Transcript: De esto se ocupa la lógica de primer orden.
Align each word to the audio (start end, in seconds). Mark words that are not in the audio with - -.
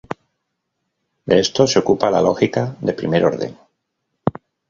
De 1.27 1.37
esto 1.39 1.67
se 1.67 1.77
ocupa 1.77 2.09
la 2.09 2.23
lógica 2.23 2.75
de 2.81 2.93
primer 2.93 3.23
orden. 3.23 3.55